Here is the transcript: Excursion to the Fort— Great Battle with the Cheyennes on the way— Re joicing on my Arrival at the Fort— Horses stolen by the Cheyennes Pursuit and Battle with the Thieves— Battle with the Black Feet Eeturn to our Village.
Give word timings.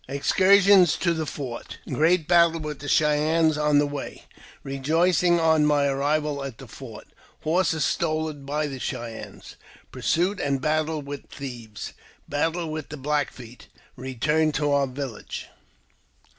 Excursion 0.07 0.87
to 0.87 1.13
the 1.13 1.27
Fort— 1.27 1.77
Great 1.93 2.27
Battle 2.27 2.59
with 2.59 2.79
the 2.79 2.87
Cheyennes 2.87 3.55
on 3.55 3.77
the 3.77 3.85
way— 3.85 4.25
Re 4.63 4.79
joicing 4.79 5.39
on 5.39 5.67
my 5.67 5.85
Arrival 5.85 6.43
at 6.43 6.57
the 6.57 6.67
Fort— 6.67 7.05
Horses 7.43 7.85
stolen 7.85 8.43
by 8.43 8.65
the 8.65 8.79
Cheyennes 8.79 9.57
Pursuit 9.91 10.39
and 10.39 10.59
Battle 10.59 11.03
with 11.03 11.29
the 11.29 11.37
Thieves— 11.47 11.93
Battle 12.27 12.71
with 12.71 12.89
the 12.89 12.97
Black 12.97 13.29
Feet 13.29 13.67
Eeturn 13.95 14.51
to 14.55 14.71
our 14.71 14.87
Village. 14.87 15.49